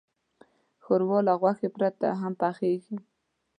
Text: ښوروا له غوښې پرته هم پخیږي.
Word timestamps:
ښوروا 0.83 1.19
له 1.27 1.33
غوښې 1.41 1.69
پرته 1.75 2.07
هم 2.21 2.33
پخیږي. 2.41 2.97